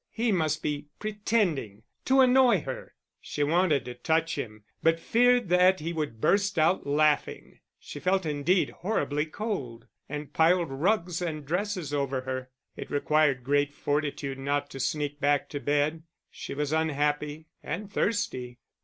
He 0.09 0.31
must 0.31 0.63
be 0.63 0.87
pretending 0.97 1.83
to 2.05 2.21
annoy 2.21 2.61
her. 2.61 2.95
She 3.19 3.43
wanted 3.43 3.85
to 3.85 3.93
touch 3.93 4.35
him, 4.35 4.63
but 4.81 4.99
feared 4.99 5.47
that 5.49 5.79
he 5.79 5.93
would 5.93 6.19
burst 6.19 6.57
out 6.57 6.87
laughing. 6.87 7.59
She 7.79 7.99
felt 7.99 8.25
indeed 8.25 8.71
horribly 8.71 9.27
cold, 9.27 9.85
and 10.09 10.33
piled 10.33 10.71
rugs 10.71 11.21
and 11.21 11.45
dresses 11.45 11.93
over 11.93 12.21
her. 12.21 12.49
It 12.75 12.89
required 12.89 13.43
great 13.43 13.75
fortitude 13.75 14.39
not 14.39 14.71
to 14.71 14.79
sneak 14.79 15.19
back 15.19 15.49
to 15.49 15.59
bed. 15.59 16.01
She 16.31 16.55
was 16.55 16.73
unhappy 16.73 17.45
and 17.61 17.93
thirsty. 17.93 18.57